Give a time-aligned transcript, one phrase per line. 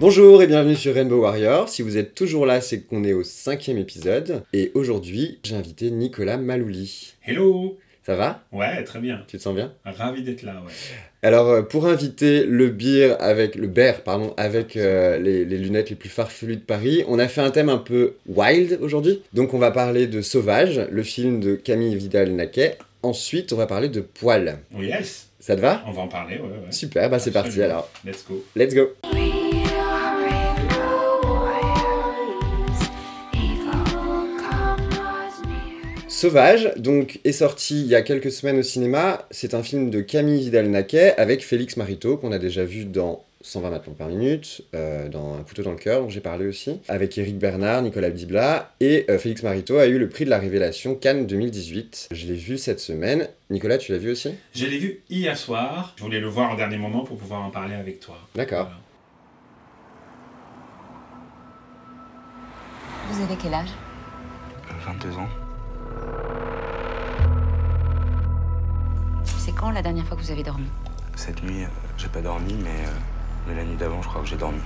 [0.00, 1.68] Bonjour et bienvenue sur Rainbow Warrior.
[1.68, 4.42] Si vous êtes toujours là, c'est qu'on est au cinquième épisode.
[4.52, 7.14] Et aujourd'hui, j'ai invité Nicolas Malouli.
[7.24, 8.42] Hello Ça va?
[8.52, 9.22] Ouais, très bien.
[9.28, 9.72] Tu te sens bien?
[9.84, 10.72] Ravi d'être là, ouais.
[11.22, 15.90] Alors, euh, pour inviter le beer avec le bear, pardon, avec euh, les, les lunettes
[15.90, 19.22] les plus farfelues de Paris, on a fait un thème un peu wild aujourd'hui.
[19.34, 22.78] Donc, on va parler de Sauvage, le film de Camille Vidal-Naquet.
[23.02, 24.58] Ensuite, on va parler de Poil.
[24.76, 25.82] Oh yes Ça te va?
[25.86, 26.70] On va en parler, ouais, ouais.
[26.72, 27.90] Super, bah c'est parti alors.
[28.04, 28.44] Let's go.
[28.56, 28.90] Let's go
[36.20, 39.26] Sauvage, donc, est sorti il y a quelques semaines au cinéma.
[39.30, 43.70] C'est un film de Camille Vidal-Naquet avec Félix Marito, qu'on a déjà vu dans 120
[43.70, 47.16] mètres par minute, euh, dans Un couteau dans le cœur, dont j'ai parlé aussi, avec
[47.16, 50.94] Eric Bernard, Nicolas Bdibla, et euh, Félix Marito a eu le prix de la révélation
[50.94, 52.08] Cannes 2018.
[52.10, 53.26] Je l'ai vu cette semaine.
[53.48, 54.34] Nicolas, tu l'as vu aussi?
[54.54, 55.94] Je l'ai vu hier soir.
[55.96, 58.18] Je voulais le voir au dernier moment pour pouvoir en parler avec toi.
[58.34, 58.66] D'accord.
[58.66, 58.80] Voilà.
[63.10, 63.70] Vous avez quel âge?
[64.68, 65.39] Euh, 22 ans.
[69.24, 70.66] C'est quand la dernière fois que vous avez dormi?
[71.16, 72.90] Cette nuit, euh, j'ai pas dormi, mais, euh,
[73.46, 74.60] mais la nuit d'avant, je crois que j'ai dormi.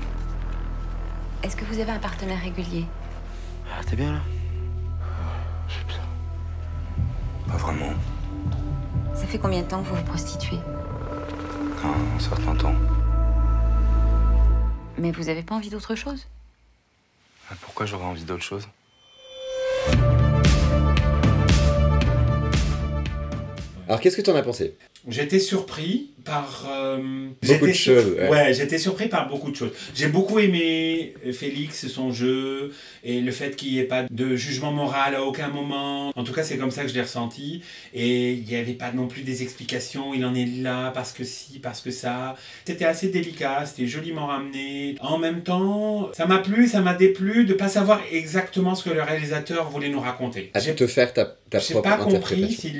[1.42, 2.86] Est-ce que vous avez un partenaire régulier?
[3.70, 4.20] Ah, t'es bien là?
[5.69, 7.53] Je sais pas.
[7.53, 7.92] Pas vraiment.
[9.14, 10.59] Ça fait combien de temps que vous vous prostituez?
[11.84, 12.75] Un, un certain temps.
[14.98, 16.27] Mais vous avez pas envie d'autre chose?
[17.50, 18.69] Ah, Pourquoi j'aurais envie d'autre chose?
[23.89, 24.75] Alors, qu'est-ce que tu en as pensé?
[25.07, 26.67] J'étais surpris par.
[26.71, 28.55] euh, Beaucoup de choses, ouais.
[28.55, 29.73] j'étais surpris par beaucoup de choses.
[29.95, 34.73] J'ai beaucoup aimé Félix, son jeu, et le fait qu'il n'y ait pas de jugement
[34.73, 36.11] moral à aucun moment.
[36.17, 37.61] En tout cas, c'est comme ça que je l'ai ressenti.
[37.93, 40.15] Et il n'y avait pas non plus des explications.
[40.15, 42.37] Il en est là parce que si, parce que ça.
[42.65, 44.94] C'était assez délicat, c'était joliment ramené.
[45.00, 48.94] En même temps, ça m'a plu, ça m'a déplu de pas savoir exactement ce que
[48.94, 50.50] le réalisateur voulait nous raconter.
[50.55, 52.71] À J'ai te faire ta, ta j'ai propre pas compris interprétation.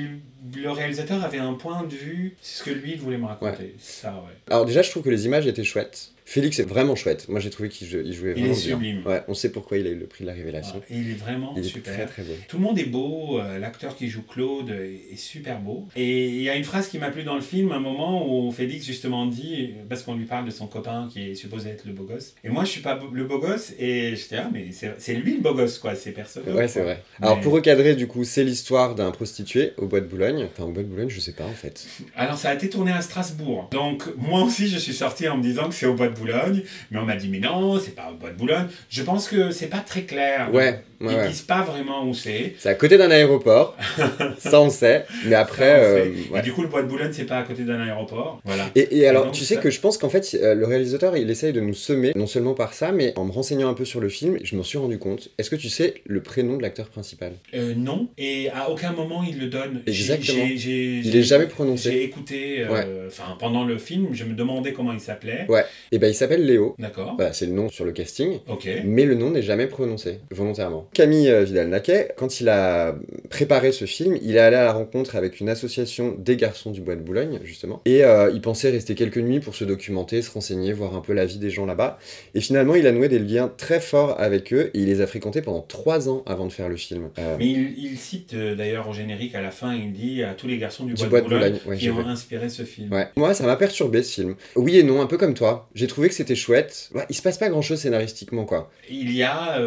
[0.53, 3.75] Le réalisateur avait un point de vue, c'est ce que lui voulait me raconter.
[3.79, 4.37] Ça, ouais.
[4.51, 6.11] Alors déjà, je trouve que les images étaient chouettes.
[6.27, 7.29] Félix est vraiment chouette.
[7.29, 8.55] Moi, j'ai trouvé qu'il jou- il jouait Il vraiment est bien.
[8.55, 9.03] sublime.
[9.07, 10.81] Ouais, on sait pourquoi il a eu le prix de la révélation.
[10.91, 11.93] Il est vraiment il est super.
[11.95, 12.33] très très beau.
[12.49, 15.87] Tout le monde est beau, euh, l'acteur qui joue Claude est, est super beau.
[15.97, 18.51] Et il y a une phrase qui m'a plu dans le film, un moment où
[18.53, 21.93] Félix justement dit, parce qu'on lui parle de son copain qui est supposé être le
[21.93, 22.35] beau gosse.
[22.43, 24.67] Et moi je suis pas le beau gosse, et j'étais là, mais
[24.99, 26.45] c'est lui le beau gosse quoi, c'est personne.
[26.45, 27.03] d'autre, Ouais, c'est vrai.
[27.21, 30.47] Alors pour recadrer, du coup, c'est l'histoire d'un prostitué au bois de Boulogne.
[30.51, 31.87] Enfin, au bois de Boulogne, je sais pas en fait.
[32.17, 33.69] Alors ça a été tourné à Strasbourg.
[33.73, 36.63] Donc moi aussi je suis sorti en me disant que c'est au bois de Boulogne,
[36.91, 38.67] mais on m'a dit mais non, c'est pas au bois de Boulogne.
[38.89, 40.53] Je pense que c'est pas très clair.
[40.53, 42.55] Ouais, Ils ouais, disent pas vraiment où c'est.
[42.59, 43.77] C'est à côté d'un aéroport,
[44.39, 45.05] ça on sait.
[45.27, 46.31] Mais après, Ça, euh, sait.
[46.33, 46.41] ouais.
[46.41, 48.41] Et du coup le bois de Boulogne c'est pas à côté d'un aéroport.
[48.45, 48.71] Voilà.
[48.75, 51.17] Et, et alors, donc, tu sais ça- que je pense qu'en fait, euh, le réalisateur,
[51.17, 53.85] il essaye de nous semer, non seulement par ça, mais en me renseignant un peu
[53.85, 55.31] sur le film, je m'en suis rendu compte.
[55.39, 57.33] Est-ce que tu sais le prénom de l'acteur principal?
[57.55, 59.83] Euh, non, et à aucun moment il le donne.
[59.87, 60.45] Exactement.
[60.47, 61.91] j'ai- j'ai- Il est jamais prononcé.
[61.91, 65.47] J'ai écouté, euh, enfin pendant le film, je me demandais comment il s'appelait.
[65.49, 65.65] Ouais.
[65.93, 66.75] Et ben, il s'appelle Léo.
[66.79, 67.15] D'accord.
[67.17, 68.39] Voilà, c'est le nom sur le casting.
[68.49, 68.69] Ok.
[68.85, 70.89] Mais le nom n'est jamais prononcé, volontairement.
[70.95, 72.97] Camille euh, Vidal-Naquet, quand il a
[73.29, 76.81] préparé ce film, il est allé à la rencontre avec une association des garçons du
[76.81, 77.83] bois de Boulogne, justement.
[77.85, 81.13] Et euh, il pensait rester quelques nuits pour se documenter, se renseigner, voir un peu
[81.13, 81.99] la vie des gens là-bas.
[82.35, 85.07] Et finalement, il a noué des liens très forts avec eux et il les a
[85.07, 87.11] fréquentés pendant trois ans avant de faire le film.
[87.19, 90.35] Euh, Mais il, il cite euh, d'ailleurs au générique à la fin, il dit à
[90.35, 92.93] tous les garçons du, Du bois, de Boulogne, ouais, qui ont inspiré ce film.
[92.93, 93.09] Ouais.
[93.17, 94.37] Moi, ça m'a perturbé ce film.
[94.57, 95.69] Oui et non, un peu comme toi.
[95.75, 96.91] J'ai trouvé que c'était chouette.
[96.95, 98.71] Ouais, il se passe pas grand-chose scénaristiquement, quoi.
[98.89, 99.59] Il y a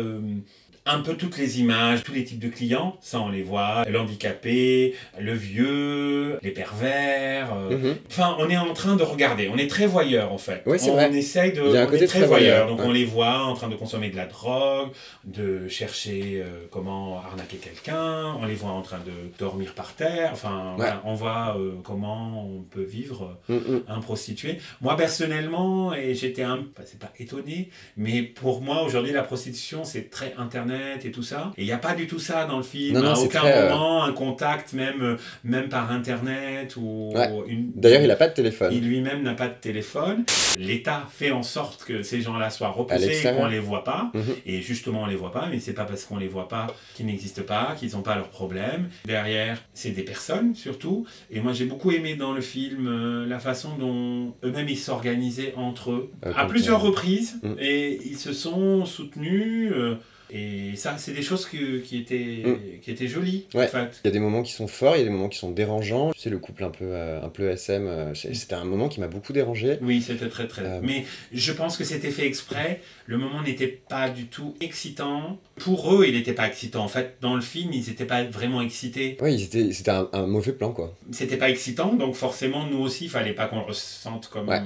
[0.87, 4.95] un peu toutes les images, tous les types de clients, ça on les voit, l'handicapé,
[5.19, 7.53] le vieux, les pervers.
[7.53, 7.95] euh, Mhm.
[8.09, 10.63] Enfin, on est en train de regarder, on est très voyeur en fait.
[10.65, 11.13] Ouais, c'est on vrai.
[11.15, 11.61] essaye de.
[11.61, 12.85] On côté est très très voyeur, donc ouais.
[12.87, 14.89] on les voit en train de consommer de la drogue,
[15.25, 20.29] de chercher euh, comment arnaquer quelqu'un, on les voit en train de dormir par terre,
[20.33, 23.81] enfin, on voit euh, comment on peut vivre Mm, mm.
[23.87, 24.57] un prostitué.
[24.81, 29.83] Moi personnellement, et j'étais un, bah, c'est pas étonné, mais pour moi aujourd'hui la prostitution
[29.83, 31.51] c'est très internet et tout ça.
[31.57, 32.95] Et il n'y a pas du tout ça dans le film.
[32.95, 37.11] Non, non, à aucun très, euh, moment un contact même euh, même par internet ou
[37.15, 37.29] Ouais.
[37.47, 37.71] une.
[37.75, 38.71] D'ailleurs, il a pas de téléphone.
[38.73, 40.25] Il lui-même n'a pas de téléphone.
[40.57, 44.11] L'État fait en sorte que ces gens-là soient repoussés et qu'on les voit pas.
[44.13, 44.23] Mhm.
[44.45, 47.05] Et justement, on les voit pas, mais c'est pas parce qu'on les voit pas qu'ils
[47.05, 48.89] n'existent pas, qu'ils n'ont pas leurs problèmes.
[49.05, 51.05] Derrière, c'est des personnes surtout.
[51.31, 55.53] Et moi, j'ai beaucoup aimé dans le film euh, la façon dont eux-mêmes ils s'organisaient
[55.57, 57.39] entre eux Euh, à plusieurs reprises.
[57.43, 57.55] Mhm.
[57.59, 59.71] Et ils se sont soutenus.
[59.73, 59.95] euh,
[60.29, 62.79] Et ça, c'est des choses que- qui, étaient, Mm.
[62.81, 63.65] qui étaient jolies, Ouais.
[63.65, 64.01] en fait.
[64.03, 65.51] Il y a des moments qui sont forts, il y a des moments qui sont
[65.51, 66.11] dérangeants.
[66.11, 68.99] Tu sais, le couple un peu, euh, un peu SM, euh, c'était un moment qui
[68.99, 69.77] m'a beaucoup dérangé.
[69.81, 70.63] Oui, c'était très très.
[70.63, 72.81] Euh, Mais je pense que c'était fait exprès.
[73.09, 75.39] Le moment n'était pas du tout excitant.
[75.55, 76.83] Pour eux, il n'était pas excitant.
[76.83, 79.17] En fait, dans le film, ils n'étaient pas vraiment excités.
[79.25, 80.93] Étaient- c'était un, un mauvais plan, quoi.
[81.11, 84.61] C'était pas excitant, donc forcément, nous aussi, il fallait pas qu'on le ressente comme Ouais.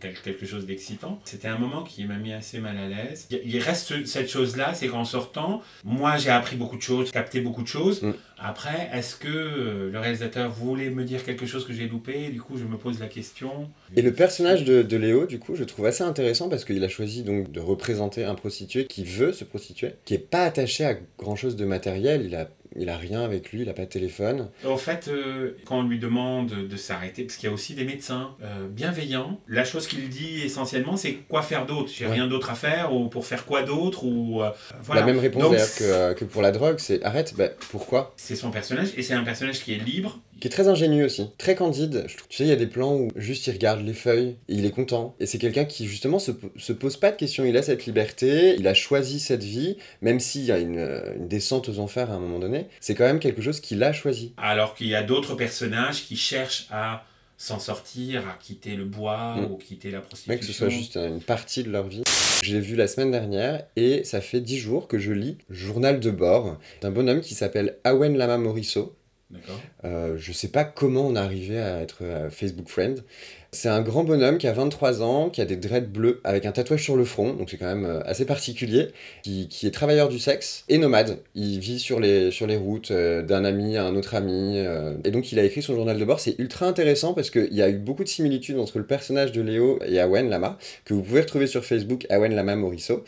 [0.00, 1.20] quel- quelque chose d'excitant.
[1.24, 3.26] C'était un moment qui m'a mis assez mal à l'aise.
[3.30, 7.40] Il il reste cette chose-là, c'est qu'en sortant, moi, j'ai appris beaucoup de choses, capté
[7.40, 8.02] beaucoup de choses.
[8.02, 8.14] Mm.
[8.38, 12.40] Après, est-ce que euh, le réalisateur voulait me dire quelque chose que j'ai loupé Du
[12.40, 13.70] coup, je me pose la question.
[13.96, 17.22] Et le personnage de, Léo, du coup, je trouve assez intéressant parce qu'il a choisi
[17.22, 21.36] donc de représenter un prostitué qui veut se prostituer, qui est pas attaché à grand
[21.36, 22.22] chose de matériel.
[22.24, 24.48] Il a, il a rien avec lui, il a pas de téléphone.
[24.64, 27.84] Au fait, euh, quand on lui demande de s'arrêter, parce qu'il y a aussi des
[27.84, 31.90] médecins euh, bienveillants, la chose qu'il dit essentiellement, c'est quoi faire d'autre?
[31.94, 32.12] J'ai Ouais.
[32.12, 34.50] rien d'autre à faire, ou pour faire quoi d'autre ou euh,
[34.82, 35.00] voilà.
[35.02, 38.12] La même réponse Donc, que, que pour la drogue, c'est arrête, bah, pourquoi?
[38.16, 40.18] C'est son personnage, et c'est un personnage qui est libre.
[40.40, 42.04] Qui est très ingénieux aussi, très candide.
[42.08, 42.28] Je trouve.
[42.28, 44.66] Tu sais, il y a des plans où juste il regarde les feuilles et il
[44.66, 45.14] est content.
[45.20, 47.44] Et c'est quelqu'un qui justement se, se pose pas de questions.
[47.44, 51.14] Il a cette liberté, il a choisi cette vie, même s'il y a une, euh,
[51.16, 52.66] une descente aux enfers à un moment donné.
[52.80, 54.34] C'est quand même quelque chose qu'il a choisi.
[54.36, 57.04] Alors qu'il y a d'autres personnages qui cherchent à
[57.36, 59.44] s'en sortir, à quitter le bois Mm.
[59.52, 60.38] ou quitter la prostitution.
[60.38, 62.02] que ce soit juste une partie de leur vie.
[62.42, 65.98] Je l'ai vu la semaine dernière et ça fait dix jours que je lis Journal
[65.98, 68.94] de bord d'un bonhomme qui s'appelle Awen Lama Moriso.
[69.84, 73.02] Euh, je sais pas comment on arrivé à être euh, Facebook friend.
[73.52, 76.52] C'est un grand bonhomme qui a 23 ans, qui a des dreads bleus, avec un
[76.52, 78.88] tatouage sur le front, donc c'est quand même euh, assez particulier,
[79.22, 81.20] qui, qui est travailleur du sexe et nomade.
[81.34, 84.58] Il vit sur les, sur les routes euh, d'un ami à un autre ami,
[85.04, 86.20] et donc il a écrit son journal de bord.
[86.20, 89.40] C'est ultra intéressant parce qu'il y a eu beaucoup de similitudes entre le personnage de
[89.40, 93.04] Léo et Awen Lama, que vous pouvez retrouver sur Facebook, Awen Lama Moriso.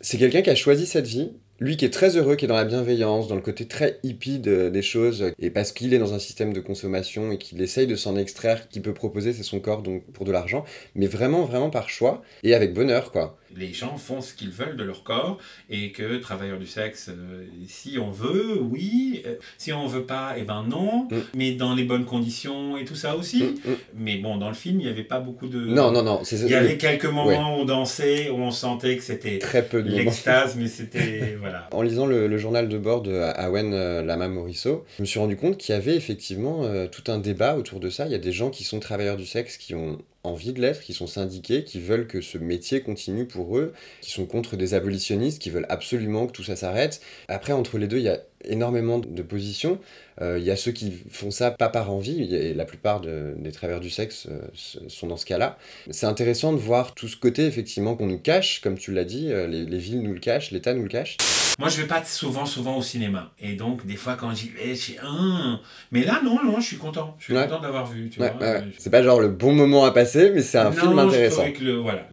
[0.00, 2.54] C'est quelqu'un qui a choisi cette vie, lui qui est très heureux, qui est dans
[2.56, 6.12] la bienveillance, dans le côté très hippie de- des choses, et parce qu'il est dans
[6.14, 9.60] un système de consommation et qu'il essaye de s'en extraire, qu'il peut proposer, c'est son
[9.60, 10.64] corps donc pour de l'argent,
[10.94, 13.38] mais vraiment, vraiment par choix et avec bonheur, quoi.
[13.58, 15.38] Les gens font ce qu'ils veulent de leur corps
[15.70, 19.22] et que travailleurs du sexe, euh, si on veut, oui.
[19.26, 21.08] euh, si on veut pas, eh ben non.
[21.10, 21.16] Mm.
[21.34, 23.42] Mais dans les bonnes conditions et tout ça aussi.
[23.42, 23.76] Mm, mm.
[23.94, 25.58] Mais bon, dans le film, il n'y avait pas beaucoup de.
[25.58, 29.02] Non, non, non, Il y avait quelques moments où on dansait, où on sentait que
[29.02, 31.36] c'était très peu de l'extase, mais c'était.
[31.40, 31.68] voilà.
[31.72, 35.18] En lisant le, le journal de bord de Awen euh, Lama Moriso, je me suis
[35.18, 38.06] rendu compte qu'il y avait effectivement tout un débat autour de ça.
[38.06, 40.80] Il y a des gens qui sont travailleurs du sexe, qui ont envie de l'être,
[40.82, 44.74] qui sont syndiqués, qui veulent que ce métier continue pour eux, qui sont contre des
[44.74, 47.00] abolitionnistes, qui veulent absolument que tout ça s'arrête.
[47.28, 49.78] Après, entre les deux, il y a énormément de positions.
[50.20, 53.34] Euh, Il y a ceux qui font ça pas par envie, et la plupart de-
[53.38, 54.40] des travailleurs du sexe euh,
[54.88, 55.58] sont dans ce cas-là.
[55.90, 59.32] C'est intéressant de voir tout ce côté, effectivement, qu'on nous cache, comme tu l'as dit,
[59.32, 61.16] euh, les, les villes nous le cachent, l'État nous le cache.
[61.58, 63.30] Moi, je vais pas souvent, souvent au cinéma.
[63.40, 64.96] Et donc, des fois, quand j'y vais, je suis.
[65.02, 65.58] Ah
[65.90, 67.16] mais là, non, non, je suis content.
[67.18, 67.44] Je suis Ouais.
[67.48, 68.10] content d'avoir vu.
[68.10, 68.46] Tu Ouais, vois.
[68.46, 68.64] ouais.
[68.72, 71.36] Je- C'est pas genre le bon moment à passer, mais c'est un Non, film intéressant.
[71.36, 71.76] trouvais que le.
[71.76, 72.00] Voilà.
[72.00, 72.06] I'm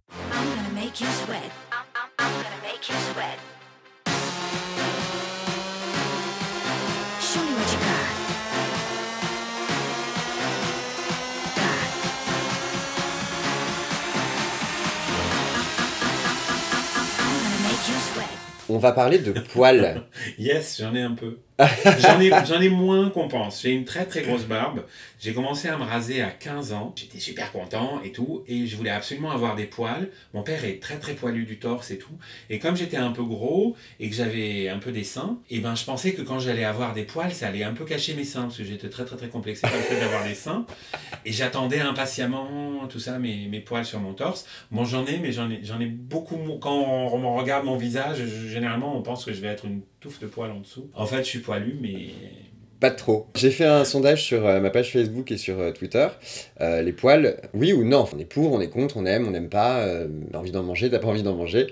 [0.74, 1.50] gonna make you sweat.
[18.74, 20.02] On va parler de poils.
[20.38, 21.43] Yes, j'en ai un peu.
[21.58, 23.62] J'en ai, j'en ai moins qu'on pense.
[23.62, 24.84] J'ai une très très grosse barbe.
[25.20, 26.92] J'ai commencé à me raser à 15 ans.
[26.96, 28.42] J'étais super content et tout.
[28.48, 30.08] Et je voulais absolument avoir des poils.
[30.32, 32.12] Mon père est très très poilu du torse et tout.
[32.50, 35.76] Et comme j'étais un peu gros et que j'avais un peu des seins, et ben
[35.76, 38.42] je pensais que quand j'allais avoir des poils, ça allait un peu cacher mes seins.
[38.42, 40.66] Parce que j'étais très très très complexé par le fait d'avoir des seins.
[41.24, 44.44] Et j'attendais impatiemment tout ça, mes, mes poils sur mon torse.
[44.72, 46.36] Bon, j'en ai, mais j'en ai, j'en ai beaucoup.
[46.60, 50.26] Quand on, regarde mon visage, généralement, on pense que je vais être une touffe de
[50.26, 50.90] poils en dessous.
[50.94, 52.08] En fait, je suis poilu, mais
[52.78, 53.28] Pas trop.
[53.34, 56.06] J'ai fait un sondage sur euh, ma page Facebook et sur euh, Twitter.
[56.60, 58.06] Euh, les poils, oui ou non?
[58.14, 59.86] On est pour, on est contre, on aime, on n'aime pas,
[60.30, 61.68] t'as envie d'en manger, t'as pas envie d'en manger.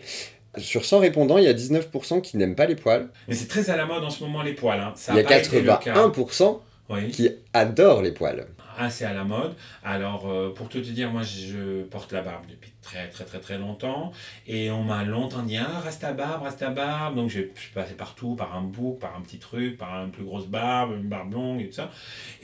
[0.56, 3.08] Sur 100 répondants, il y a 19% qui n'aiment pas les poils.
[3.28, 4.80] Mais c'est très à la mode en ce moment les poils.
[4.80, 4.92] Hein.
[4.96, 5.40] Ça il y a cas.
[5.40, 6.58] 81%
[6.88, 8.46] Oui, qui adorent les poils.
[8.78, 9.54] Assez à la mode.
[9.84, 13.38] Alors, euh, pour tout te dire, moi, je porte la barbe depuis très, très, très,
[13.40, 14.12] très longtemps.
[14.46, 17.16] Et on m'a longtemps dit, ah, reste ta barbe, reste ta barbe.
[17.16, 20.24] Donc, je suis passé partout, par un bouc, par un petit truc, par une plus
[20.24, 21.90] grosse barbe, une barbe longue et tout ça.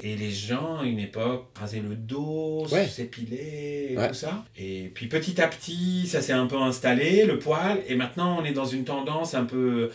[0.02, 2.86] Et les gens, à une époque, rasaient le dos, Ouais.
[2.86, 4.08] s'épilaient et Ouais.
[4.08, 4.44] tout ça.
[4.56, 7.80] Et puis, petit à petit, ça s'est un peu installé, le poil.
[7.88, 9.90] Et maintenant, on est dans une tendance un peu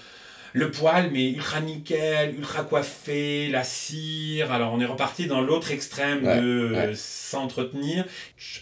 [0.54, 4.52] le poil, mais ultra nickel, ultra coiffé, la cire.
[4.52, 6.92] Alors on est reparti dans l'autre extrême Ouais, de ouais.
[6.96, 8.06] s'entretenir.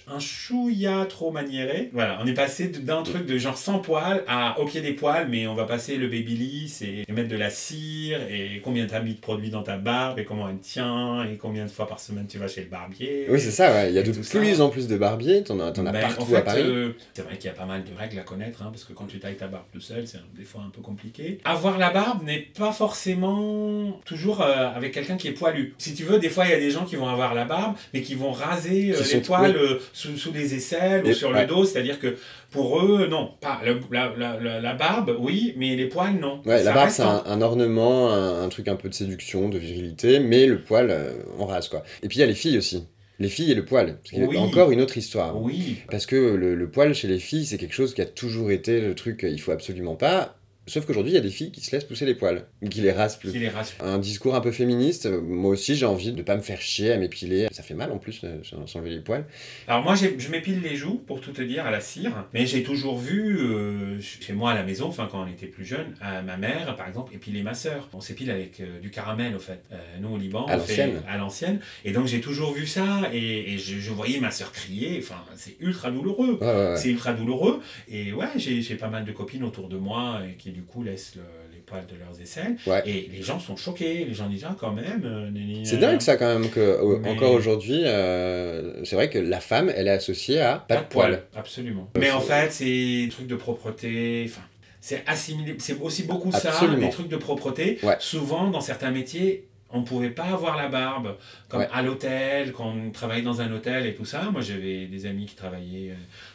[0.07, 1.89] Un chouïa trop maniéré.
[1.93, 5.47] Voilà, on est passé d'un truc de genre sans poil à ok des poils, mais
[5.47, 9.13] on va passer le babyliss et, et mettre de la cire et combien t'as mis
[9.15, 12.27] de produits dans ta barbe et comment elle tient et combien de fois par semaine
[12.27, 13.25] tu vas chez le barbier.
[13.29, 13.89] Oui, c'est ça, ouais.
[13.89, 14.39] il y a de tout ça.
[14.39, 16.61] plus en plus de barbiers, t'en as, Ben, partout en fait, à Paris.
[16.65, 18.93] euh, c'est vrai qu'il y a pas mal de règles à connaître, hein, parce que
[18.93, 21.39] quand tu tailles ta barbe tout seul, c'est des fois un peu compliqué.
[21.43, 25.73] Avoir la barbe n'est pas forcément toujours euh, avec quelqu'un qui est poilu.
[25.77, 27.75] Si tu veux, des fois, il y a des gens qui vont avoir la barbe,
[27.93, 31.31] mais qui vont raser euh, Qui les poils euh, sous, sous les aisselles ou sur
[31.31, 31.41] ouais.
[31.41, 32.15] le dos, c'est-à-dire que
[32.51, 33.31] pour eux, non.
[33.41, 36.41] Pas le- la, la- la- la barbe, oui, mais les poils, non.
[36.45, 39.57] Ouais, la barbe, c'est un, un ornement, un, un truc un peu de séduction, de
[39.57, 41.83] virilité, mais le poil, euh, on rase, quoi.
[42.03, 42.85] Et puis il y a les filles aussi.
[43.19, 43.97] Les filles et le poil.
[43.97, 44.37] Parce qu'il y a Oui.
[44.37, 45.39] encore une autre histoire.
[45.39, 45.77] Oui.
[45.91, 48.81] Parce que le, le poil chez les filles, c'est quelque chose qui a toujours été
[48.81, 50.35] le truc, il faut absolument pas.
[50.71, 52.79] Sauf qu'aujourd'hui, il y a des filles qui se laissent pousser les poils, ou qui
[52.79, 53.33] les rasent plus.
[53.33, 53.73] Qui les rase.
[53.81, 56.93] Un discours un peu féministe, euh, moi aussi j'ai envie de pas me faire chier
[56.93, 57.47] à m'épiler.
[57.51, 58.37] Ça fait mal en plus, euh,
[58.67, 59.25] s'enlever les poils.
[59.67, 62.25] Alors moi, je m'épile les joues, pour tout te dire, à la cire.
[62.33, 65.65] Mais j'ai toujours vu, euh, chez moi à la maison, enfin quand on était plus
[65.65, 67.89] jeune, à ma mère, par exemple, épiler ma sœur.
[67.91, 69.61] On s'épile avec euh, du caramel, au fait.
[69.73, 71.01] Euh, nous, au Liban, À l'ancienne.
[71.05, 71.59] à l'ancienne.
[71.83, 74.99] Et donc j'ai toujours vu ça, et, et je, je voyais ma sœur crier.
[75.03, 76.37] Enfin, c'est ultra douloureux.
[76.39, 76.77] Ouais, ouais, ouais.
[76.77, 77.59] C'est ultra douloureux.
[77.89, 80.83] Et ouais, j'ai j'ai pas mal de copines autour de moi et qui du coup
[80.83, 81.21] laissent le-
[81.53, 82.55] les poils de leurs aisselles.
[82.67, 82.81] Ouais.
[82.85, 84.05] Et les gens sont choqués.
[84.05, 85.01] Les gens disent, ah quand même.
[85.05, 89.39] euh, C'est dingue ça quand même que Mais- encore aujourd'hui, euh, c'est vrai que la
[89.39, 91.23] femme, elle est associée à pas, de poils.
[91.35, 91.89] Absolument.
[91.97, 94.23] Mais en fait, c'est des trucs de propreté.
[94.27, 94.41] Enfin,
[94.79, 95.55] c'est assimilé.
[95.59, 97.77] C'est aussi beaucoup ça, des trucs de propreté.
[97.83, 97.95] Ouais.
[97.99, 101.17] Souvent, dans certains métiers, on ne pouvait pas avoir la barbe.
[101.49, 101.69] Comme Ouais.
[101.73, 104.29] à l'hôtel, quand on travaillait dans un hôtel et tout ça.
[104.31, 105.93] Moi, j'avais des amis qui travaillaient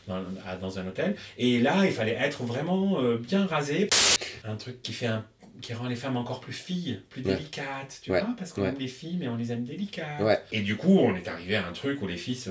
[0.09, 1.17] euh, dans un hôtel.
[1.39, 3.89] Et là, il fallait être vraiment euh, bien rasé.
[4.45, 5.25] Un truc qui fait un
[5.63, 7.35] qui rend les femmes encore plus filles, plus Ouais.
[7.35, 8.21] délicates, tu Ouais.
[8.21, 8.69] vois, parce qu'on Ouais.
[8.69, 10.21] aime les filles, mais on les aime délicates.
[10.53, 12.51] Et du coup, on est arrivé à un truc où les filles se,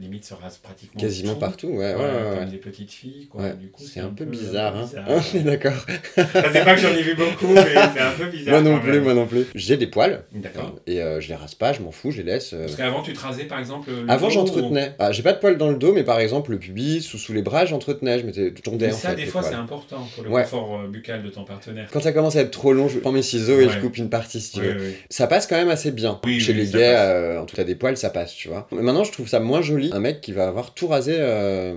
[0.00, 1.40] limite se rasent pratiquement Quasiment tout.
[1.40, 3.50] partout, ouais, ouais, comme des petites filles, quoi.
[3.50, 4.84] Du coup, c'est un, peu bizarre, hein.
[4.84, 5.06] bizarre.
[5.34, 5.86] On est d'accord.
[6.14, 8.60] C'est pas que j'en ai vu beaucoup, mais c'est un peu bizarre.
[8.62, 9.46] Moi non plus, moi non plus.
[9.54, 10.76] J'ai des poils D'accord.
[10.86, 12.52] et euh, je les rase pas, je m'en fous, je les laisse.
[12.52, 12.60] euh.
[12.62, 13.90] Parce qu'avant, tu te rasais, par exemple.
[13.90, 14.92] le Avant, j'entretenais.
[14.98, 17.32] Ah, j'ai pas de poils dans le dos, mais par exemple, le pubis ou sous
[17.32, 18.18] les bras, j'entretenais.
[18.20, 19.16] Je ou- tondais Mais en ça, fait.
[19.16, 21.88] des les fois, c'est important pour le confort euh, buccal de ton partenaire.
[21.92, 23.72] Quand ça commence à trop long, je prends mes ciseaux et Ouais.
[23.72, 24.76] je coupe une partie si tu veux.
[25.10, 26.20] Ça passe quand même assez bien.
[26.24, 28.66] Oui, Chez oui, les gays, euh, en tout cas des poils, ça passe, tu vois.
[28.72, 29.90] Mais maintenant, je trouve ça moins joli.
[29.92, 31.74] Un mec qui va avoir tout rasé euh,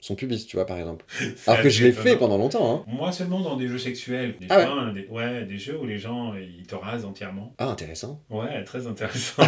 [0.00, 1.04] son pubis, tu vois, par exemple.
[1.46, 2.84] Alors que je l'ai fait pendant longtemps, hein.
[2.86, 4.34] Moi seulement dans des jeux sexuels.
[4.40, 4.92] Des Ah ouais.
[4.92, 7.54] des, ouais, des jeux où les gens ils te rasent entièrement.
[7.58, 8.22] Ah, intéressant.
[8.30, 9.42] Ouais, très intéressant.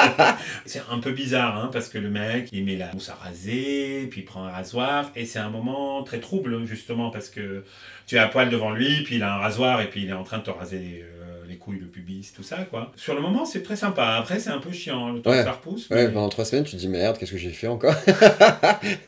[0.66, 4.06] c'est un peu bizarre, hein, parce que le mec, il met la mousse à raser,
[4.10, 7.64] puis il prend un rasoir, et c'est un moment très trouble, justement, parce que
[8.06, 10.14] tu es à poil devant lui, puis il a un rasoir, et puis il est
[10.14, 11.17] en train de te raser euh,
[11.58, 12.92] les couilles, le pubis, tout ça, quoi.
[12.96, 14.14] Sur le moment, c'est très sympa.
[14.18, 15.38] Après, c'est un peu chiant, le temps Ouais.
[15.38, 15.88] que ça repousse.
[15.90, 17.94] Ouais, mais pendant trois semaines, tu te dis merde, qu'est-ce que j'ai fait encore?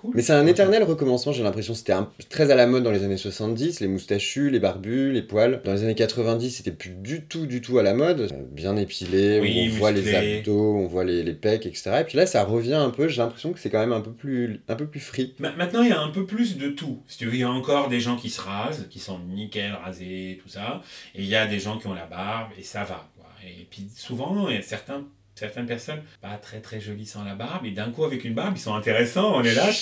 [0.01, 0.13] Cool.
[0.15, 1.75] Mais c'est un éternel recommencement, j'ai l'impression.
[1.75, 5.23] C'était un- très à la mode dans les années 70, les moustachus, les barbus, les
[5.23, 5.61] poils.
[5.65, 8.21] Dans les années 90, c'était plus du tout, du tout à la mode.
[8.21, 11.91] Euh, Bien épilé, Oui, on voit les abdos, on voit les, les pecs, etc.
[12.01, 14.11] Et puis là, ça revient un peu, j'ai l'impression que c'est quand même un peu
[14.13, 15.35] plus, un peu plus free.
[15.39, 17.03] Ma- Maintenant, il y a un peu plus de tout.
[17.07, 19.73] Si tu veux, il y a encore des gens qui se rasent, qui sont nickel
[19.85, 20.83] rasés, tout ça.
[21.15, 23.09] Et il y a des gens qui ont la barbe, et ça va.
[23.17, 23.27] Quoi.
[23.47, 25.05] Et puis souvent, il y a certains,
[25.35, 28.55] certaines personnes pas très très jolies sans la barbe, et d'un coup, avec une barbe,
[28.57, 29.35] ils sont intéressants.
[29.37, 29.73] On est là, Ouais.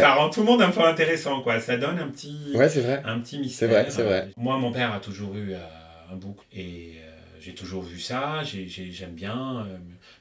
[0.00, 1.40] ça rend tout le monde un peu intéressant.
[1.42, 1.60] Quoi.
[1.60, 3.02] Ça donne un petit, Ouais, c'est vrai.
[3.04, 3.68] un petit mystère.
[3.68, 4.28] vrai, c'est vrai.
[4.36, 5.58] Moi, mon père a toujours eu euh,
[6.12, 8.42] un bouc, et euh, j'ai toujours vu ça.
[8.42, 9.64] J'ai- j'ai- J'aime bien.
[9.68, 9.76] euh,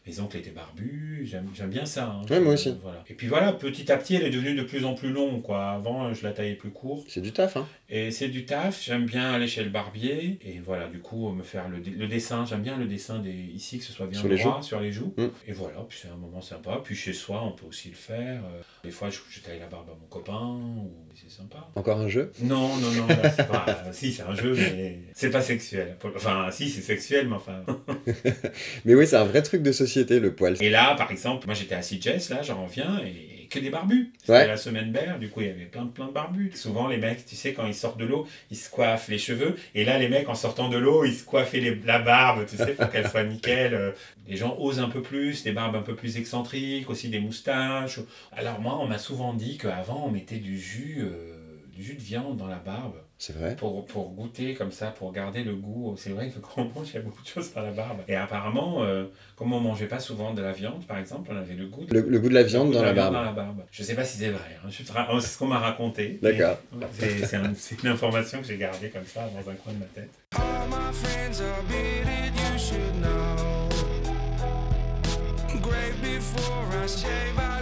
[0.08, 1.26] mes oncles étaient barbus.
[1.26, 2.06] J'aime bien ça.
[2.22, 2.26] hein.
[2.30, 2.76] Ouais, moi aussi.
[2.82, 3.04] Voilà.
[3.10, 5.42] Et puis voilà, petit à petit, elle est devenue de plus en plus longue.
[5.42, 5.70] Quoi.
[5.72, 7.08] Avant, je la taillais plus courte.
[7.10, 7.68] C'est du taf, hein.
[7.90, 8.84] Et c'est du taf.
[8.84, 10.38] J'aime bien aller chez le barbier.
[10.46, 12.46] Et voilà, du coup, me faire le, le dessin.
[12.46, 14.92] J'aime bien le dessin des, ici, que ce soit bien Sur les droit, sur les
[14.92, 15.14] joues.
[15.18, 15.26] Mm.
[15.48, 16.82] Et voilà, puis c'est un moment sympa.
[16.84, 18.42] Puis chez soi, on peut aussi le faire.
[18.46, 20.60] Euh, Des fois, je, je taille la barbe à mon copain.
[20.84, 20.92] Ou...
[21.16, 21.68] C'est sympa.
[21.76, 22.32] Encore un jeu?
[22.42, 23.66] Non, non, non, là, pas.
[23.94, 25.96] si, c'est un jeu, mais c'est pas sexuel.
[26.16, 27.64] Enfin, si, c'est sexuel, mais enfin.
[28.86, 30.56] Mais oui, c'est un vrai truc de société, le poil.
[30.62, 33.70] Et là, par exemple, moi j'étais à Sitges, là, j'en reviens, et, et que des
[33.70, 34.12] barbus.
[34.20, 34.48] C'était Ouais.
[34.48, 36.52] la semaine berre, du coup il y avait plein, plein de barbus.
[36.56, 39.56] Souvent, les mecs, tu sais, quand ils sortent de l'eau, ils se coiffent les cheveux,
[39.76, 42.58] et là, les mecs, en sortant de l'eau, ils se coiffaient les- la barbe, tu
[42.58, 43.74] sais, pour qu'elle soit nickel.
[43.74, 43.92] Euh,
[44.28, 48.00] Les gens osent un peu plus, des barbes un peu plus excentriques, aussi des moustaches.
[48.32, 51.36] Alors, moi, on m'a souvent dit qu'avant, on mettait du jus, euh,
[51.76, 52.96] du jus de viande dans la barbe.
[53.18, 53.56] C'est vrai.
[53.56, 55.96] pour, pour goûter comme ça, pour garder le goût.
[55.98, 58.00] C'est vrai que quand on mange, il y a beaucoup de choses dans la barbe.
[58.10, 59.06] Et apparemment, euh,
[59.38, 61.94] comme on mangeait pas souvent de la viande, par exemple, on avait le goût de,
[61.94, 63.16] Le, le goût de la viande dans de la viande barbe.
[63.16, 63.62] dans la barbe.
[63.72, 64.70] Je sais pas si c'est vrai, hein.
[64.70, 64.84] C'est
[65.28, 66.20] ce qu'on m'a raconté.
[66.22, 66.58] D'accord.
[67.00, 69.80] C'est c'est un- c'est une information que j'ai gardée comme ça dans un coin de
[69.80, 70.10] ma tête.
[70.36, 73.70] All my friends are bearded, you should know.
[75.62, 77.55] Grave before I shave, I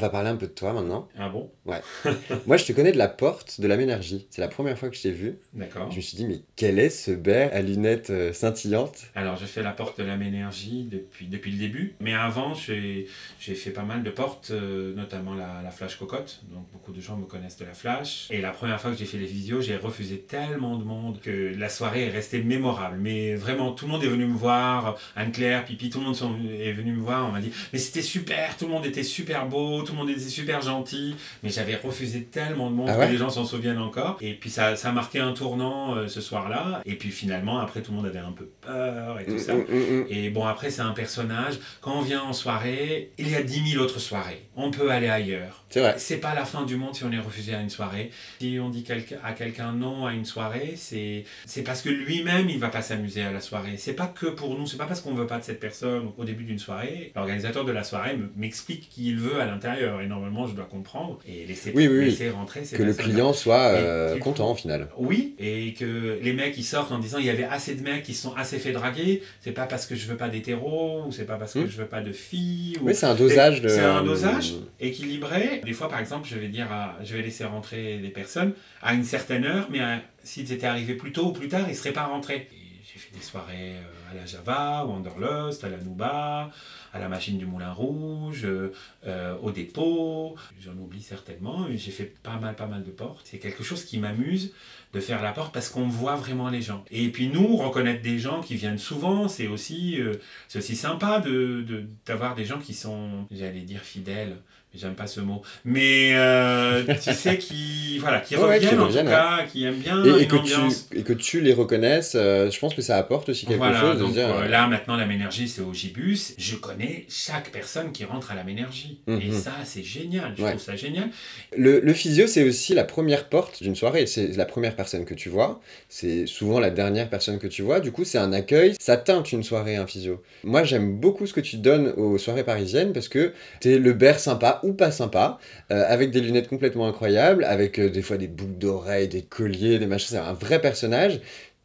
[0.00, 1.08] va parler un peu de toi maintenant.
[1.18, 1.50] Ah bon?
[2.46, 4.26] Moi, je te connais de la porte de la Ménergie.
[4.30, 5.38] C'est la première fois que je t'ai vu.
[5.54, 5.90] D'accord.
[5.90, 9.06] Je me suis dit, mais quel est ce bear à lunettes euh, scintillantes?
[9.14, 11.94] Alors, je fais la porte de l'âme énergie depuis, depuis le début.
[12.00, 13.06] Mais avant, j'ai
[13.38, 16.40] j'ai fait pas mal de portes, euh, notamment la, la Flash Cocotte.
[16.52, 18.26] Donc, beaucoup de gens me connaissent de la Flash.
[18.30, 21.54] Et la première fois que j'ai fait les vidéos, j'ai refusé tellement de monde que
[21.56, 22.98] la soirée est restée mémorable.
[23.00, 24.96] Mais vraiment, tout le monde est venu me voir.
[25.16, 27.28] Anne-Claire, Pipi, tout le monde sont- est venu me voir.
[27.28, 30.10] On m'a dit, mais c'était super, tout le monde était super beau, tout le monde
[30.10, 31.14] était super gentil.
[31.42, 34.16] Mais j'avais refusé tellement de monde Ah que les gens s'en souviennent encore.
[34.20, 36.82] Et puis, ça, ça a marqué un tournant euh, ce soir-là.
[36.84, 39.54] Et puis, finalement, après, tout le monde avait un peu peur et tout ça.
[39.54, 40.06] Mm, mm, mm.
[40.10, 41.54] Et bon, après, c'est un personnage.
[41.80, 44.44] Quand on vient en soirée, il y a 10 000 autres soirées.
[44.56, 45.64] On peut aller ailleurs.
[45.70, 45.94] C'est vrai.
[45.98, 48.10] C'est pas la fin du monde si on est refusé à une soirée.
[48.40, 48.84] Si on dit
[49.24, 53.22] à quelqu'un non à une soirée, c'est c'est parce que lui-même, il va pas s'amuser
[53.22, 53.76] à la soirée.
[53.78, 56.24] C'est pas que pour nous, c'est pas parce qu'on veut pas de cette personne au
[56.24, 57.12] début d'une soirée.
[57.14, 59.79] L'organisateur de la soirée me- m'explique qui il veut à l'intérieur.
[60.02, 62.28] Et normalement, je dois comprendre et laisser, Oui, oui, oui.
[62.30, 64.88] rentrer ces Que le client soit euh, content au final.
[64.98, 68.02] Oui, et que les mecs ils sortent en disant il y avait assez de mecs
[68.02, 71.12] qui se sont assez fait draguer, c'est pas parce que je veux pas d'hétéros, ou
[71.12, 71.66] c'est pas parce que Hmm.
[71.70, 72.76] je veux pas de filles.
[72.80, 73.68] ou- Oui, c'est un dosage de.
[73.68, 75.60] C'est un dosage équilibré.
[75.64, 78.94] Des fois, par exemple, je vais dire à- je vais laisser rentrer des personnes à
[78.94, 81.92] une certaine heure, mais à- s'ils étaient arrivés plus tôt ou plus tard, ils seraient
[81.92, 82.48] pas rentrés.
[82.82, 86.50] J'ai fait des soirées euh, à la Java, au Wanderlust, à la Nouba,
[86.92, 88.72] à la machine du Moulin Rouge, euh,
[89.06, 90.34] euh, au dépôt.
[90.60, 91.66] J'en oublie certainement.
[91.74, 93.22] J'ai fait pas mal, pas mal de portes.
[93.24, 94.54] C'est quelque chose qui m'amuse
[94.92, 96.84] de faire la porte parce qu'on voit vraiment les gens.
[96.90, 100.14] Et puis nous, reconnaître des gens qui viennent souvent, c'est aussi, euh,
[100.54, 104.36] aussi sympa de, de- d'avoir des gens qui sont, j'allais dire fidèles,
[104.74, 108.80] j'aime pas ce mot, mais euh, tu sais, qui, voilà, qui Ouais, ouais, qui reviennent
[108.80, 110.88] en reviennent, tout cas, qui aiment bien Et, et que ambiance.
[110.90, 113.80] tu, et que tu les reconnaisses, euh, je pense que ça apporte aussi quelque Voilà,
[113.80, 114.28] chose de donc dire.
[114.34, 116.34] euh, là maintenant la Ménergie c'est au Gibus.
[116.38, 119.00] Je connais chaque personne qui rentre à la Ménergie.
[119.08, 119.32] Et Mhm.
[119.32, 120.50] ça c'est génial, je Ouais.
[120.50, 121.08] trouve ça génial.
[121.56, 124.06] Le, le physio, c'est aussi la première porte d'une soirée.
[124.06, 125.60] C'est la première personne que tu vois.
[125.88, 127.80] C'est souvent la dernière personne que tu vois.
[127.80, 128.74] Du coup, c'est un accueil.
[128.78, 130.22] Ça teinte une soirée, un physio.
[130.44, 134.18] Moi, j'aime beaucoup ce que tu donnes aux soirées parisiennes parce que t'es le bear
[134.20, 135.38] sympa ou pas sympa,
[135.70, 139.78] euh, avec des lunettes complètement incroyables, avec euh, des fois des boucles d'oreilles, des colliers,
[139.78, 140.08] des machins.
[140.10, 141.20] C'est un vrai personnage.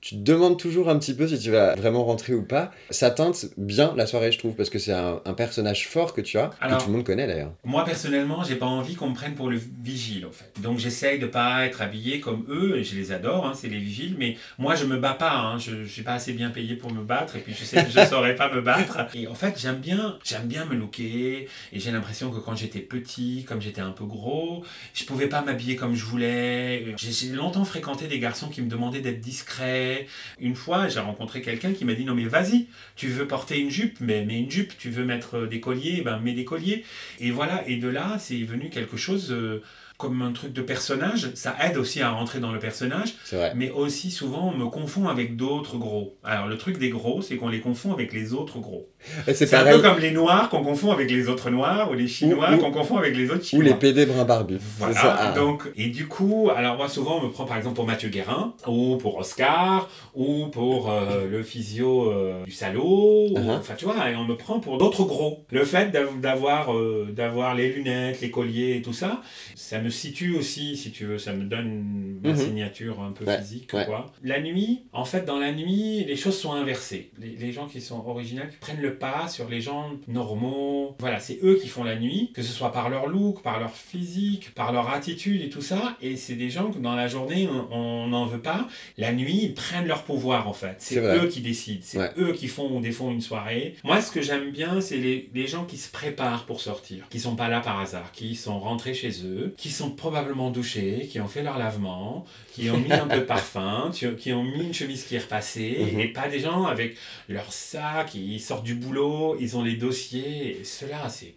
[0.05, 2.71] Tu te demandes toujours un petit peu si tu vas vraiment rentrer ou pas.
[2.91, 6.21] Ça teinte bien la soirée, je trouve, parce que c'est un, un personnage fort que
[6.21, 7.53] tu as, Alors- que tout le monde connaît d'ailleurs.
[7.63, 10.61] Moi personnellement, j'ai pas envie qu'on me prenne pour le vigile en fait.
[10.61, 13.79] Donc j'essaye de pas être habillé comme eux et je les adore, hein, c'est les
[13.79, 14.15] vigiles.
[14.19, 16.93] Mais moi je me bats pas, hein, je, je suis pas assez bien payé pour
[16.93, 18.99] me battre et puis je sais que je saurais pas me battre.
[19.15, 22.81] Et en fait j'aime bien, j'aime bien me looker et j'ai l'impression que quand j'étais
[22.81, 24.63] petit, comme j'étais un peu gros,
[24.93, 26.93] je pouvais pas m'habiller comme je voulais.
[26.95, 29.94] J'ai j'ai longtemps fréquenté des garçons qui me demandaient d'être discret.
[30.39, 33.69] Une fois j'ai rencontré quelqu'un qui m'a dit non mais vas-y, tu veux porter une
[33.69, 36.84] jupe, mais mets une jupe, tu veux mettre des colliers, ben mets des colliers.
[37.19, 39.62] Et voilà, et de là, c'est venu quelque chose euh,
[39.97, 41.31] comme un truc de personnage.
[41.36, 43.13] Ça aide aussi à rentrer dans le personnage,
[43.55, 46.17] mais aussi souvent on me confond avec d'autres gros.
[46.23, 48.88] Alors le truc des gros, c'est qu'on les confond avec les autres gros.
[49.34, 52.51] C'est un peu comme les noirs qu'on confond avec les autres noirs, ou les chinois
[52.51, 53.65] Ou- ou- qu'on confond avec les autres Ou chinois.
[53.65, 54.60] les PD brun barbus.
[54.79, 55.15] Voilà, ça.
[55.19, 55.31] Ah.
[55.31, 58.53] donc, et du coup, alors moi souvent on me prend par exemple pour Mathieu Guérin,
[58.67, 63.58] ou pour Oscar, ou pour euh, le physio euh, du salaud, ou- Uh-huh.
[63.60, 65.45] enfin tu vois, et on me prend pour d'autres gros.
[65.51, 69.21] Le fait d'avoir euh, d'avoir les lunettes, les colliers et tout ça,
[69.55, 72.38] ça me situe aussi, si tu veux, ça me donne ma Mhm.
[72.38, 73.71] signature un peu Ouais, physique.
[73.74, 73.86] ouais.
[73.86, 74.12] Quoi.
[74.24, 77.12] La nuit, en fait, dans la nuit, les choses sont inversées.
[77.19, 81.19] Les, les gens qui sont originaux, qui prennent le pas sur les gens normaux, voilà,
[81.19, 84.52] c'est eux qui font la nuit, que ce soit par leur look, par leur physique,
[84.56, 85.95] par leur attitude et tout ça.
[86.02, 88.67] Et c'est des gens que dans la journée, on- n'en veut pas.
[88.98, 90.76] La nuit, ils prennent leur pouvoir, en fait.
[90.80, 91.82] C'est eux qui décident.
[91.84, 92.12] C'est Ouais.
[92.17, 93.76] eux qui font ou défont une soirée.
[93.84, 97.19] Moi, ce que j'aime bien, c'est les, les gens qui se préparent pour sortir, qui
[97.19, 101.19] sont pas là par hasard, qui sont rentrés chez eux, qui sont probablement douchés, qui
[101.19, 104.73] ont fait leur lavement, qui ont mis un peu de parfum, qui ont mis une
[104.73, 105.99] chemise qui est repassée, Mhm.
[105.99, 106.95] et pas des gens avec
[107.29, 110.59] leur sac, ils sortent du boulot, ils ont les dossiers.
[110.59, 111.33] Et ceux-là, c'est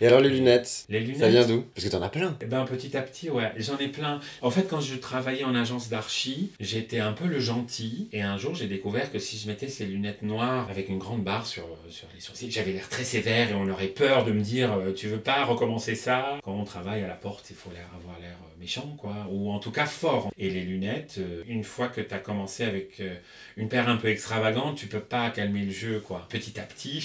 [0.00, 1.18] Et alors les lunettes, Les lunettes.
[1.20, 1.64] ça vient d'où?
[1.74, 2.36] Parce que t'en as plein.
[2.40, 4.20] Eh ben petit à petit, ouais, j'en ai plein.
[4.42, 8.08] En fait, quand je travaillais en agence d'archi, j'étais un peu le gentil.
[8.12, 11.22] Et un jour, j'ai découvert que si je mettais ces lunettes noires avec une grande
[11.24, 14.40] barre sur, sur les sourcils, j'avais l'air très sévère et on aurait peur de me
[14.40, 16.38] dire euh, Tu veux pas recommencer ça?
[16.42, 19.26] Quand on travaille à la porte, il faut l'air, avoir l'air euh, méchant, quoi.
[19.30, 20.30] Ou en tout cas fort.
[20.38, 23.14] Et les lunettes, euh, une fois que tu as commencé avec euh,
[23.56, 26.26] une paire un peu extravagante, tu peux pas calmer le jeu, quoi.
[26.28, 27.00] Petit à petit,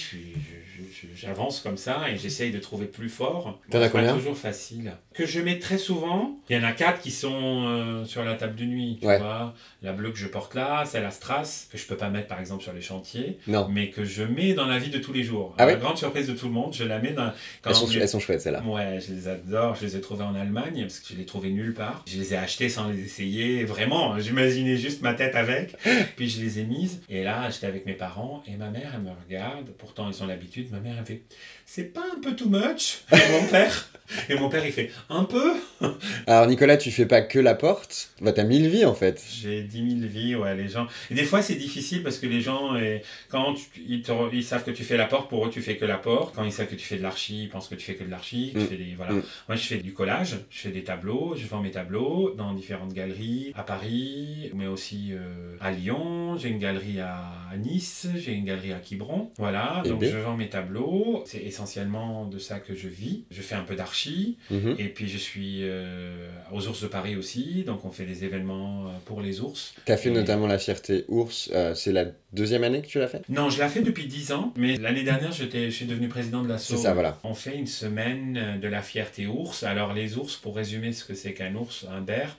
[1.15, 3.60] j'avance comme ça et j'essaye de trouver plus fort.
[3.72, 4.94] T'en as combien toujours facile.
[5.14, 8.34] Que je mets très souvent, il y en a quatre qui sont euh, sur la
[8.36, 9.20] table de nuit, tu Ouais.
[9.20, 9.54] vois.
[9.82, 12.40] La bleue que je porte là, c'est la Strass, que je peux pas mettre par
[12.40, 13.68] exemple sur les chantiers, Non.
[13.70, 15.54] mais que je mets dans la vie de tous les jours.
[15.58, 17.32] Ah la ouais grande surprise de tout le monde, je la mets dans...
[17.62, 18.64] quand Elles sont, je- elles sont chouettes celles-là.
[18.64, 19.76] Ouais, je les adore.
[19.76, 22.04] Je les ai trouvées en Allemagne parce que je les trouvais nulle part.
[22.08, 23.64] Je les ai achetées sans les essayer.
[23.66, 25.76] Vraiment, j'imaginais juste ma tête avec.
[26.16, 27.02] Puis je les ai mises.
[27.10, 29.70] Et là, j'étais avec mes parents et ma mère, elle me regarde.
[29.78, 30.72] Pourtant, ils ont l'habitude.
[30.72, 31.22] Ma mère, elle fait
[31.65, 33.89] C'est pas un peu too much mon père
[34.30, 35.54] Et mon père, il fait Un peu
[36.28, 39.23] Alors Nicolas, tu fais pas que la porte, bah t'as mille vies en fait.
[39.30, 40.88] J'ai 10 000 vies, ouais, les gens.
[41.10, 44.43] Et des fois, c'est difficile parce que les gens, eh, quand tu- ils, te ils
[44.43, 46.36] savent que tu fais la porte, pour eux, tu fais que la porte.
[46.36, 48.12] Quand ils savent que tu fais de l'archi, ils pensent que tu fais que de
[48.12, 48.52] l'archi.
[48.54, 48.67] tu Mm.
[48.67, 49.13] fais des, voilà.
[49.13, 49.23] Mm.
[49.47, 52.93] Moi, je fais du collage, je fais des tableaux, je vends mes tableaux dans différentes
[52.93, 56.38] galeries, à Paris, mais aussi euh, à Lyon.
[56.38, 57.23] J'ai une galerie à
[57.58, 59.32] Nice, j'ai une galerie à Quiberon.
[59.38, 61.23] Voilà, donc je vends mes tableaux.
[61.26, 63.26] C'est essentiellement de ça que je vis.
[63.30, 64.38] Je fais un peu d'archi.
[64.50, 64.76] Mhm.
[64.80, 68.88] Et puis je suis euh, aux ours de Paris aussi, donc on fait des événements
[68.88, 69.74] euh, pour les ours.
[69.86, 73.08] T'as fait Et- notamment la fierté ours, euh, c'est la deuxième année que tu l'as
[73.08, 73.22] fait?
[73.30, 76.42] Non, je l'ai fait depuis 10 ans, mais l'année dernière, j'étais, je suis devenu président
[76.42, 76.70] de l'asso.
[76.76, 77.20] C'est ça, voilà.
[77.24, 79.62] On fait une semaine de la fierté ours.
[79.63, 82.36] Alors les ours, pour résumer ce que c'est qu'un ours, un bear,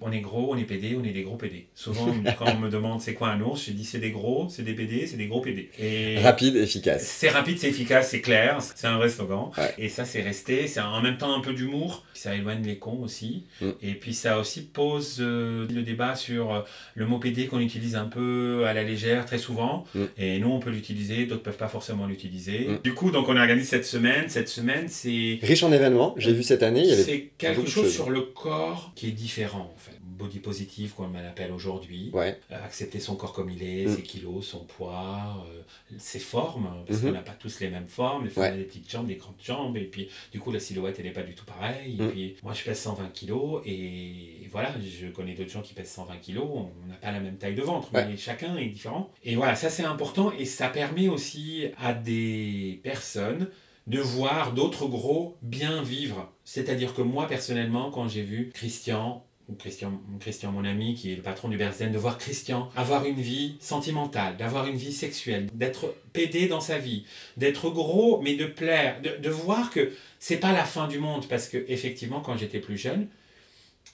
[0.00, 1.66] on est gros, on est pédé, on est des gros pédés.
[1.74, 2.06] Souvent,
[2.38, 4.74] quand on me demande c'est quoi un ours, je dis c'est des gros, c'est des
[4.74, 5.70] pédés, c'est des gros pédés.
[5.78, 7.02] Et Rapide, efficace.
[7.02, 9.50] C'est rapide, c'est efficace, c'est clair, c'est un vrai slogan.
[9.56, 9.74] Ouais.
[9.78, 10.66] Et ça, c'est resté.
[10.66, 12.04] C'est en même temps un peu d'humour.
[12.14, 13.44] Ça éloigne les cons aussi.
[13.60, 13.70] Mm.
[13.82, 16.60] Et puis ça aussi pose euh, le débat sur euh,
[16.94, 19.84] le mot PD qu'on utilise un peu à la légère très souvent.
[19.94, 20.04] Mm.
[20.18, 22.68] Et nous, on peut l'utiliser, d'autres peuvent pas forcément l'utiliser.
[22.68, 22.78] Mm.
[22.82, 24.28] Du coup, donc on organise cette semaine.
[24.28, 27.68] Cette semaine, c'est Riche en événements, j'ai vu cette année, il y avait c'est quelque
[27.68, 29.85] chose sur le corps qui est différent en fait.
[30.16, 32.10] Body positive, comme on l'appelle aujourd'hui.
[32.12, 33.96] Ouais, Euh, accepter son corps comme il est, Mm.
[33.96, 35.62] ses kilos, son poids, euh,
[35.98, 37.06] ses formes, parce Mhm.
[37.08, 38.50] qu'on n'a pas tous les mêmes formes, des fois Ouais.
[38.50, 41.04] on a des petites jambes, des grandes jambes, et puis du coup la silhouette elle
[41.06, 42.10] n'est pas du tout pareille, et Mm.
[42.10, 46.16] puis moi je pèse 120 kilos, et voilà, je connais d'autres gens qui pèsent 120
[46.16, 48.06] kilos, on n'a pas la même taille de ventre, Ouais.
[48.06, 49.10] mais chacun est différent.
[49.24, 53.48] Et voilà, ça c'est important, et ça permet aussi à des personnes
[53.86, 56.32] de voir d'autres gros bien vivre.
[56.44, 59.24] C'est-à-dire que moi personnellement, quand j'ai vu Christian
[59.58, 63.20] Christian, Christian, mon ami, qui est le patron du Berzen, de voir Christian avoir une
[63.20, 67.04] vie sentimentale, d'avoir une vie sexuelle, d'être pédé dans sa vie,
[67.36, 71.26] d'être gros, mais de plaire, de, de voir que c'est pas la fin du monde,
[71.28, 73.08] parce que effectivement, quand j'étais plus jeune,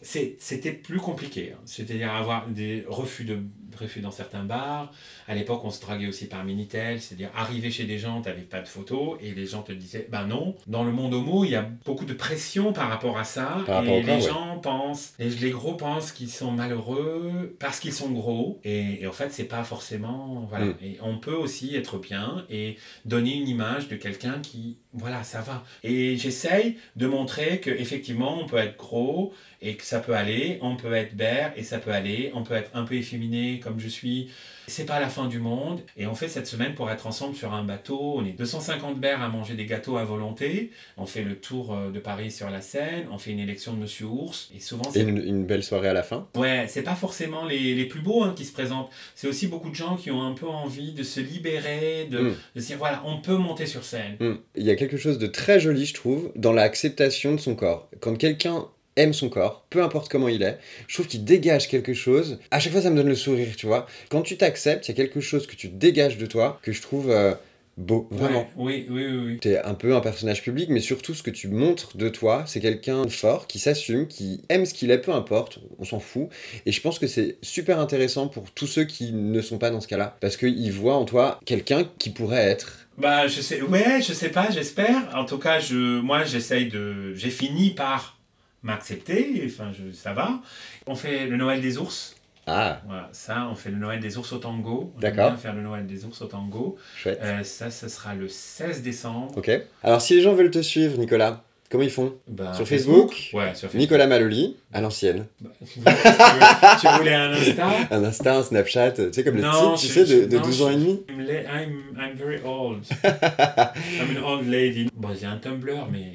[0.03, 1.53] c'était plus compliqué.
[1.55, 1.61] hein.
[1.65, 3.39] C'est-à-dire avoir des refus, de,
[3.79, 4.93] refus dans certains bars.
[5.29, 7.01] À l'époque, on se draguait aussi par Minitel.
[7.01, 10.09] C'est-à-dire arriver chez des gens, tu n'avais pas de photos et les gens te disaient
[10.11, 10.57] ben non.
[10.67, 13.63] Dans le monde homo, il y a beaucoup de pression par rapport à ça.
[13.67, 14.21] Par et les ouais.
[14.21, 18.61] gens pensent, et les gros pensent qu'ils sont malheureux parce qu'ils sont gros.
[18.65, 20.47] Et, et en fait, c'est pas forcément.
[20.49, 20.67] Voilà.
[20.67, 20.75] Mm.
[20.83, 24.79] Et on peut aussi être bien et donner une image de quelqu'un qui.
[24.95, 25.65] Voilà, ça va.
[25.85, 30.59] Et j'essaye de montrer que effectivement on peut être gros et que ça peut aller,
[30.61, 33.79] on peut être bear et ça peut aller, on peut être un peu efféminé comme
[33.81, 34.29] je suis.
[34.69, 35.81] C'est pas la fin du monde.
[35.97, 38.15] Et on fait cette semaine pour être ensemble sur un bateau.
[38.17, 40.71] On est 250 bears à manger des gâteaux à volonté.
[40.97, 43.07] On fait le tour euh, de Paris sur la Seine.
[43.11, 44.51] On fait une élection de Monsieur Ours.
[44.57, 46.29] Et souvent, c'est une, une belle soirée à la fin.
[46.37, 48.89] Ouais, c'est pas forcément les, les plus beaux hein, qui se présentent.
[49.17, 52.35] C'est aussi beaucoup de gens qui ont un peu envie de se libérer, de, Mm.
[52.55, 54.17] de se dire voilà, on peut monter sur scène.
[54.21, 54.35] Hmm.
[54.55, 57.89] Il y a quelque chose de très joli, je trouve, dans l'acceptation de son corps.
[58.01, 58.67] Quand quelqu'un
[58.97, 62.39] aime son corps, peu importe comment il est, je trouve qu'il dégage quelque chose.
[62.51, 63.87] À chaque fois, ça me donne le sourire, tu vois.
[64.11, 66.83] Quand tu t'acceptes, il y a quelque chose que tu dégages de toi que je
[66.83, 67.35] trouve euh,
[67.77, 68.47] beau, vraiment.
[68.57, 69.39] Oui, oui, oui, oui.
[69.39, 72.61] T'es un peu un personnage public, mais surtout ce que tu montres de toi, c'est
[72.61, 76.29] quelqu'un fort, qui s'assume, qui aime ce qu'il est, peu importe, on s'en fout.
[76.67, 79.81] Et je pense que c'est super intéressant pour tous ceux qui ne sont pas dans
[79.81, 82.87] ce cas-là, parce qu'ils voient en toi quelqu'un qui pourrait être.
[82.99, 85.09] Bah, je sais, ouais, je sais pas, j'espère.
[85.15, 87.15] En tout cas, je, moi, j'essaye de.
[87.15, 88.19] J'ai fini par
[88.63, 90.41] m'accepter, enfin, je, ça va.
[90.87, 92.17] On fait le Noël des ours.
[92.47, 94.93] Ah, Voilà, ça, on fait le Noël des ours au tango.
[94.97, 95.31] On D'accord.
[95.31, 96.77] bien faire le Noël des ours au tango.
[96.97, 97.21] chouette.
[97.23, 99.37] Euh, ça, ce sera le 16 décembre.
[99.37, 99.51] Ok.
[99.83, 103.47] Alors, si les gens veulent te suivre, Nicolas, Comment ils font Bah, Sur Facebook Ouais,
[103.55, 103.81] sur Facebook.
[103.81, 105.25] Nicolas Maloli, à l'ancienne.
[105.41, 105.51] Bah,
[106.79, 109.95] tu, voulais un Insta Un Insta, un Snapchat, tu sais, comme le Non, type, tu
[109.95, 111.03] sais, de, de non, 12 ans et demi.
[111.09, 112.85] I'm, I'm very old.
[113.03, 114.91] I'm an old lady.
[114.95, 116.13] Bon, j'ai un Tumblr, mais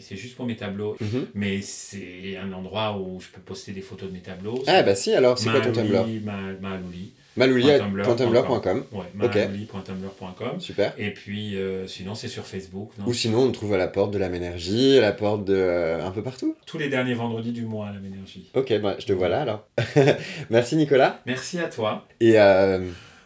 [0.00, 0.96] c'est juste pour mes tableaux.
[1.00, 1.26] Mhm.
[1.34, 4.62] Mais c'est un endroit où je peux poster des photos de mes tableaux.
[4.66, 7.12] Ah bah si, alors, c'est quoi ton Tumblr Malouli, Ma- Malouli.
[7.36, 8.84] Malouli.tumblr.com.
[8.92, 10.60] Ouais, malouli.tumblr.com.
[10.60, 10.92] Super.
[10.98, 12.90] Et puis, euh, sinon, c'est sur Facebook.
[12.98, 15.54] non Ou sinon, on trouve à la porte de la Ménergie, à la porte de...
[15.54, 16.56] euh, un peu partout.
[16.66, 18.50] Tous les derniers vendredis du mois à la Ménergie.
[18.54, 19.66] Ok, bah, je te vois là, alors.
[20.50, 21.20] Merci, Nicolas.
[21.26, 22.06] Merci à toi.
[22.20, 22.80] Et euh,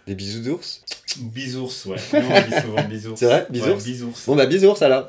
[0.06, 0.84] des bisous d'ours.
[1.18, 1.96] Bisours, ouais.
[2.12, 3.18] Nous, on dit souvent bisours.
[3.18, 4.12] C'est vrai Bisours Ouais.
[4.26, 5.08] Bon bah, bisous alors.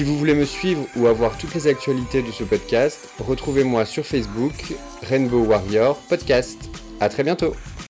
[0.00, 4.02] Si vous voulez me suivre ou avoir toutes les actualités de ce podcast, retrouvez-moi sur
[4.02, 4.54] Facebook,
[5.02, 6.56] Rainbow Warrior Podcast.
[7.00, 7.54] À très bientôt